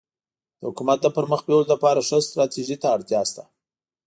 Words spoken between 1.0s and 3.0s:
د پرمخ بیولو لپاره ښه ستراتيژي ته